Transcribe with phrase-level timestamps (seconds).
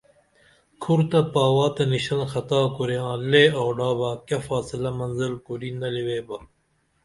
[0.81, 5.69] کُھر تہ پاوہ تہ نِڜن خطا کُرے آں لے آوڈا با کیہ فاصلہ مزل کُرے
[5.79, 6.43] نلی ویبیاں